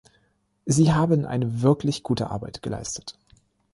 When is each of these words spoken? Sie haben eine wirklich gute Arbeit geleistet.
Sie 0.65 0.91
haben 0.93 1.25
eine 1.27 1.61
wirklich 1.61 2.01
gute 2.01 2.31
Arbeit 2.31 2.63
geleistet. 2.63 3.19